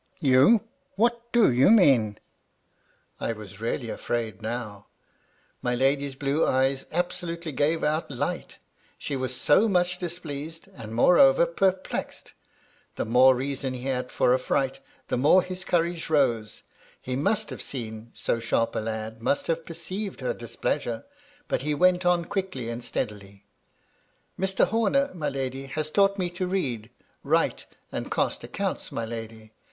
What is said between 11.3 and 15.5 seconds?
perplexed. The more reason he had for afl&right, the more